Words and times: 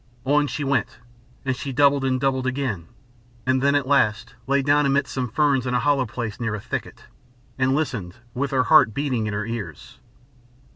On 0.25 0.47
she 0.47 0.63
went, 0.63 0.97
and 1.45 1.55
she 1.55 1.71
doubled 1.71 2.03
and 2.03 2.19
doubled 2.19 2.47
again, 2.47 2.87
and 3.45 3.61
then 3.61 3.75
at 3.75 3.85
last 3.87 4.33
lay 4.47 4.63
down 4.63 4.87
amidst 4.87 5.13
some 5.13 5.29
ferns 5.29 5.67
in 5.67 5.75
a 5.75 5.79
hollow 5.79 6.07
place 6.07 6.39
near 6.39 6.55
a 6.55 6.59
thicket, 6.59 7.03
and 7.59 7.75
listened 7.75 8.15
with 8.33 8.49
her 8.49 8.63
heart 8.63 8.95
beating 8.95 9.27
in 9.27 9.33
her 9.35 9.45
ears. 9.45 9.99